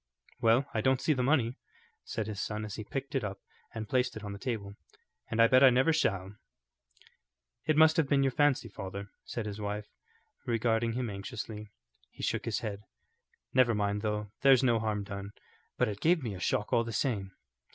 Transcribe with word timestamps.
"Well, 0.39 0.65
I 0.73 0.81
don't 0.81 0.99
see 0.99 1.13
the 1.13 1.21
money," 1.21 1.57
said 2.05 2.25
his 2.25 2.41
son 2.41 2.65
as 2.65 2.73
he 2.73 2.83
picked 2.83 3.13
it 3.13 3.23
up 3.23 3.37
and 3.75 3.87
placed 3.87 4.17
it 4.17 4.23
on 4.23 4.33
the 4.33 4.39
table, 4.39 4.73
"and 5.29 5.39
I 5.39 5.45
bet 5.45 5.63
I 5.63 5.69
never 5.69 5.93
shall." 5.93 6.37
"It 7.67 7.77
must 7.77 7.97
have 7.97 8.07
been 8.09 8.23
your 8.23 8.31
fancy, 8.31 8.67
father," 8.67 9.11
said 9.25 9.45
his 9.45 9.61
wife, 9.61 9.91
regarding 10.43 10.93
him 10.93 11.11
anxiously. 11.11 11.71
He 12.09 12.23
shook 12.23 12.45
his 12.45 12.61
head. 12.61 12.81
"Never 13.53 13.75
mind, 13.75 14.01
though; 14.01 14.31
there's 14.41 14.63
no 14.63 14.79
harm 14.79 15.03
done, 15.03 15.33
but 15.77 15.87
it 15.87 16.01
gave 16.01 16.23
me 16.23 16.33
a 16.33 16.39
shock 16.39 16.73
all 16.73 16.83
the 16.83 16.91
same." 16.93 17.33